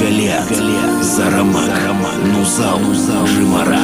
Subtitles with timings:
[0.00, 0.48] Галиат,
[1.02, 1.72] Зарамак,
[2.24, 2.78] Нузал,
[3.26, 3.80] Жимара,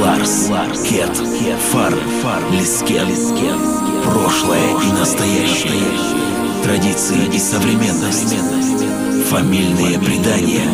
[0.00, 0.48] Ларс,
[0.88, 1.14] Кет,
[1.70, 1.92] Фар,
[2.50, 3.06] Лискен.
[4.04, 5.84] Прошлое и настоящее.
[6.64, 8.36] Традиции и современность.
[9.28, 10.64] Фамильные предания.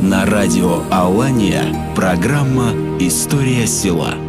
[0.00, 4.25] На радио Алания программа «История села».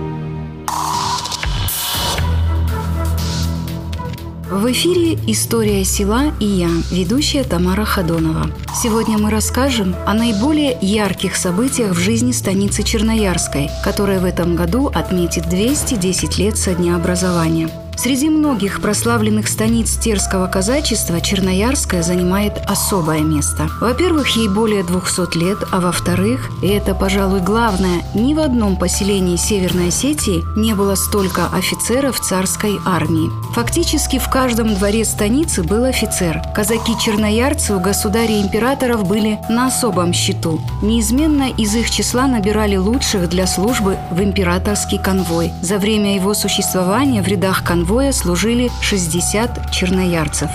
[4.49, 8.49] В эфире «История села» и я, ведущая Тамара Ходонова.
[8.81, 14.87] Сегодня мы расскажем о наиболее ярких событиях в жизни станицы Черноярской, которая в этом году
[14.87, 23.21] отметит 210 лет со дня образования– Среди многих прославленных станиц терского казачества Черноярская занимает особое
[23.21, 23.69] место.
[23.81, 29.35] Во-первых, ей более 200 лет, а во-вторых, и это, пожалуй, главное, ни в одном поселении
[29.35, 33.31] Северной Осетии не было столько офицеров царской армии.
[33.55, 36.43] Фактически в каждом дворе станицы был офицер.
[36.53, 40.61] Казаки-черноярцы у государя-императоров были на особом счету.
[40.83, 45.51] Неизменно из их числа набирали лучших для службы в императорский конвой.
[45.63, 50.49] За время его существования в рядах конвоя конвоя служили 60 черноярцев.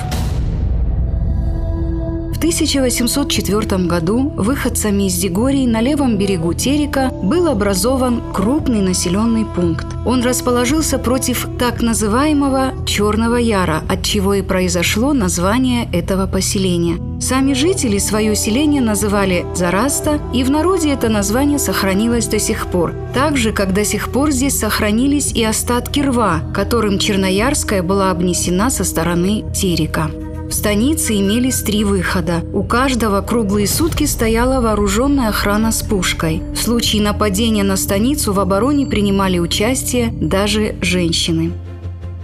[2.42, 9.86] В 1804 году выходцами из Дегории на левом берегу Терека был образован крупный населенный пункт.
[10.04, 16.96] Он расположился против так называемого Черного Яра, от чего и произошло название этого поселения.
[17.20, 22.92] Сами жители свое селение называли Зараста, и в народе это название сохранилось до сих пор.
[23.14, 28.68] Так же, как до сих пор здесь сохранились и остатки рва, которым Черноярская была обнесена
[28.68, 30.10] со стороны Терека.
[30.52, 32.44] В станице имелись три выхода.
[32.52, 36.42] У каждого круглые сутки стояла вооруженная охрана с пушкой.
[36.54, 41.52] В случае нападения на станицу в обороне принимали участие даже женщины.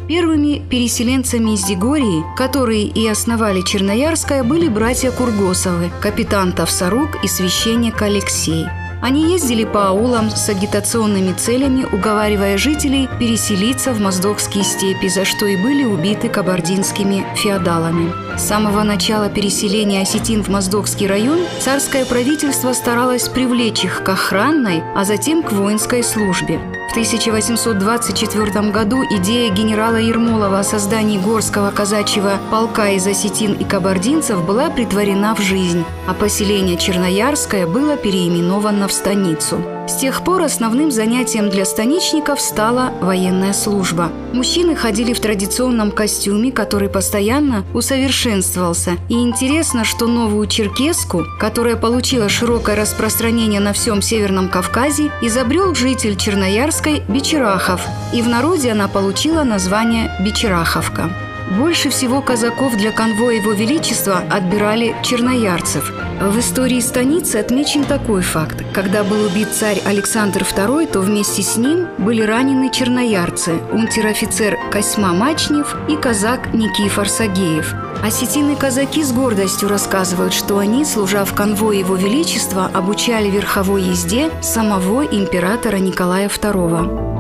[0.09, 8.03] Первыми переселенцами из Дегории, которые и основали Черноярское, были братья Кургосовы, капитан Тавсарук и священник
[8.03, 8.67] Алексей–
[9.01, 15.47] они ездили по аулам с агитационными целями, уговаривая жителей переселиться в Моздокские степи, за что
[15.47, 18.28] и были убиты кабардинскими феодалами.
[18.39, 24.81] С самого начала переселения осетин в Моздокский район царское правительство старалось привлечь их к охранной,
[24.95, 26.61] а затем к воинской службе.
[26.89, 34.47] В 1824 году идея генерала Ермолова о создании горского казачьего полка из осетин и кабардинцев
[34.47, 39.78] была притворена в жизнь, а поселение Черноярское было переименовано в станицу.
[39.89, 44.13] С тех пор основным занятием для станичников стала военная служба.
[44.35, 48.99] Мужчины ходили в традиционном костюме, который постоянно усовершенствовался.
[49.09, 56.17] И интересно, что новую черкеску, которая получила широкое распространение на всем Северном Кавказе, изобрел житель
[56.17, 57.81] Черноярской Бичерахов,
[58.13, 61.11] и в народе она получила название Бичераховка.
[61.57, 65.91] Больше всего казаков для конвоя Его Величества отбирали черноярцев.
[66.21, 68.63] В истории станицы отмечен такой факт.
[68.75, 75.15] Когда был убит царь Александр II, то вместе с ним были ранены черноярцы, унтер-офицер Косьма
[75.15, 77.75] Мачнев и казак Никифор Сагеев.
[78.03, 84.31] Осетины казаки с гордостью рассказывают, что они, служа в конвое Его Величества, обучали верховой езде
[84.43, 87.18] самого императора Николая II.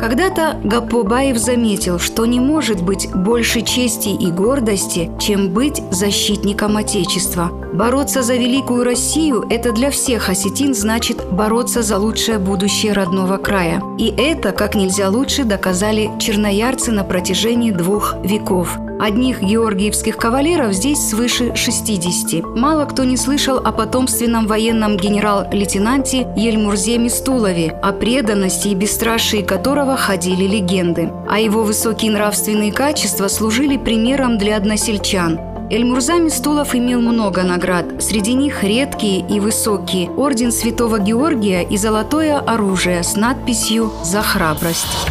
[0.00, 7.50] Когда-то Гапобаев заметил, что не может быть больше чести и гордости, чем быть защитником Отечества.
[7.74, 13.82] Бороться за великую Россию– это для всех осетин значит бороться за лучшее будущее родного края.
[13.98, 20.98] И это как нельзя лучше доказали черноярцы на протяжении двух веков– Одних георгиевских кавалеров здесь
[20.98, 22.44] свыше 60.
[22.56, 29.96] Мало кто не слышал о потомственном военном генерал-лейтенанте Ельмурзе Мистулове, о преданности и бесстрашии которого
[29.96, 31.12] ходили легенды.
[31.28, 35.38] А его высокие нравственные качества служили примером для односельчан.
[35.70, 42.38] Эльмурза Мистулов имел много наград, среди них редкие и высокие– орден Святого Георгия и золотое
[42.38, 45.07] оружие с надписью «За храбрость».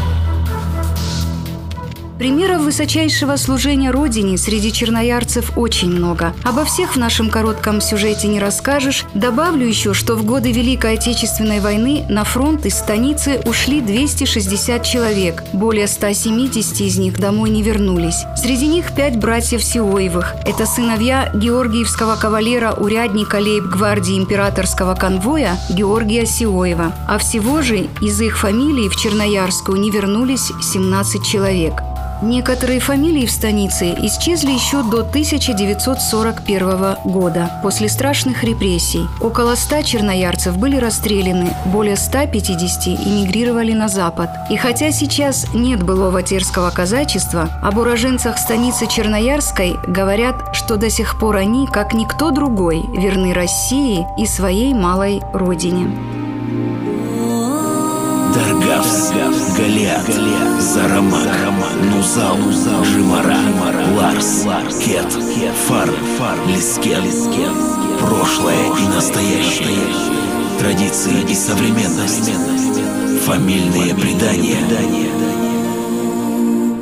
[2.18, 6.34] Примеров высочайшего служения Родине среди черноярцев очень много.
[6.44, 9.06] Обо всех в нашем коротком сюжете не расскажешь.
[9.14, 15.44] Добавлю еще, что в годы Великой Отечественной войны на фронт из станицы ушли 260 человек.
[15.54, 18.26] Более 170 из них домой не вернулись.
[18.36, 20.34] Среди них пять братьев Сиоевых.
[20.44, 26.94] Это сыновья георгиевского кавалера, урядника лейб-гвардии императорского конвоя Георгия Сиоева.
[27.08, 31.84] А всего же из их фамилий в Черноярскую не вернулись 17 человек.
[32.22, 39.06] Некоторые фамилии в станице исчезли еще до 1941 года, после страшных репрессий.
[39.22, 44.30] Около 100 черноярцев были расстреляны, более 150 эмигрировали на Запад.
[44.50, 51.20] И хотя сейчас нет былого терского казачества, об уроженцах станицы Черноярской говорят, что до сих
[51.20, 56.27] пор они, как никто другой, верны России и своей малой родине.
[58.38, 59.12] Даргавс,
[59.58, 61.38] Галиат, Зарамак,
[61.90, 62.38] Нузал,
[62.84, 63.40] Жимара,
[63.96, 64.46] Ларс,
[64.80, 65.12] Кет,
[65.68, 65.90] Фар,
[66.48, 67.04] Лискен,
[68.00, 69.92] прошлое и настоящее,
[70.60, 72.32] традиции и современность,
[73.26, 74.60] фамильные предания.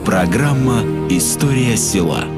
[0.04, 2.35] Программа «История села».